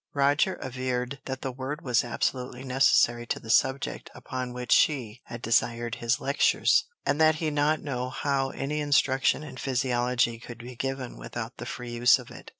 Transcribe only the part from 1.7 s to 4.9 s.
was absolutely necessary to the subject upon which